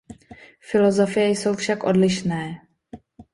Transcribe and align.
Filozofie 0.59 1.25
jsou 1.29 1.53
však 1.55 1.83
odlišné. 1.83 2.61